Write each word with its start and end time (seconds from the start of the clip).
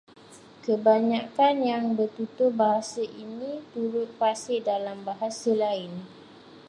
Kebanyakan 0.65 1.55
yang 1.71 1.85
bertutur 1.97 2.49
bahasa 2.61 3.03
ini 3.23 3.51
turut 3.69 4.09
fasih 4.19 4.57
dalam 4.69 4.97
bahasa 5.09 5.51
lain 5.63 5.91